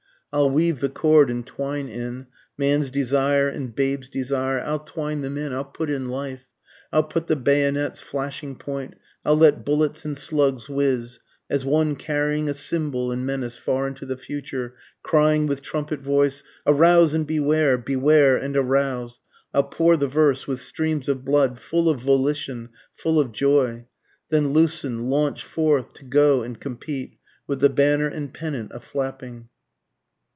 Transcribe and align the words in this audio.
I'll 0.33 0.49
weave 0.49 0.79
the 0.79 0.87
chord 0.87 1.29
and 1.29 1.45
twine 1.45 1.89
in, 1.89 2.27
Man's 2.57 2.89
desire 2.89 3.49
and 3.49 3.75
babe's 3.75 4.07
desire, 4.07 4.61
I'll 4.61 4.79
twine 4.79 5.23
them 5.23 5.37
in, 5.37 5.51
I'll 5.51 5.65
put 5.65 5.89
in 5.89 6.07
life, 6.07 6.45
I'll 6.89 7.03
put 7.03 7.27
the 7.27 7.35
bayonet's 7.35 7.99
flashing 7.99 8.55
point, 8.55 8.93
I'll 9.25 9.35
let 9.35 9.65
bullets 9.65 10.05
and 10.05 10.17
slugs 10.17 10.67
whizz, 10.69 11.19
(As 11.49 11.65
one 11.65 11.97
carrying 11.97 12.47
a 12.47 12.53
symbol 12.53 13.11
and 13.11 13.25
menace 13.25 13.57
far 13.57 13.85
into 13.89 14.05
the 14.05 14.15
future, 14.15 14.75
Crying 15.03 15.47
with 15.47 15.61
trumpet 15.61 15.99
voice, 15.99 16.43
Arouse 16.65 17.13
and 17.13 17.27
beware! 17.27 17.77
Beware 17.77 18.37
and 18.37 18.55
arouse!) 18.55 19.19
I'll 19.53 19.63
pour 19.65 19.97
the 19.97 20.07
verse 20.07 20.47
with 20.47 20.61
streams 20.61 21.09
of 21.09 21.25
blood, 21.25 21.59
full 21.59 21.89
of 21.89 21.99
volition, 21.99 22.69
full 22.95 23.19
of 23.19 23.33
joy. 23.33 23.85
Then 24.29 24.53
loosen, 24.53 25.09
launch 25.09 25.43
forth, 25.43 25.91
to 25.95 26.05
go 26.05 26.41
and 26.41 26.57
compete, 26.57 27.17
With 27.47 27.59
the 27.59 27.69
banner 27.69 28.07
and 28.07 28.33
pennant 28.33 28.71
a 28.73 28.79
flapping. 28.79 29.49